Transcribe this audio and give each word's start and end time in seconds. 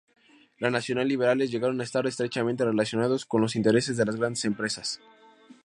Los 0.57 0.71
nacional-liberales 0.71 1.51
llegaron 1.51 1.79
a 1.79 1.83
estar 1.83 2.07
estrechamente 2.07 2.65
relacionados 2.65 3.23
con 3.27 3.39
los 3.39 3.55
intereses 3.55 3.97
de 3.97 4.05
las 4.05 4.15
grandes 4.15 4.45
empresas. 4.45 4.99